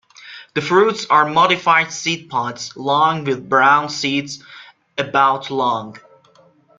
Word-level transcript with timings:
The 0.55 0.61
fruits 0.63 1.05
are 1.11 1.29
modified 1.29 1.89
seedpods, 1.91 2.75
long, 2.75 3.23
with 3.23 3.47
brown 3.47 3.89
seeds 3.89 4.43
about 4.97 5.51
long. 5.51 5.99